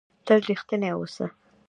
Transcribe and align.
تل 0.25 0.39
رښتنی 0.49 0.89
اوسهٔ. 0.97 1.27